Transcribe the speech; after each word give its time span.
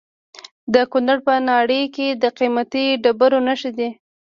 د 0.73 0.75
کونړ 0.91 1.17
په 1.25 1.33
ناړۍ 1.47 1.83
کې 1.95 2.07
د 2.21 2.23
قیمتي 2.37 2.85
ډبرو 3.03 3.39
نښې 3.47 3.71
دي. 3.77 3.89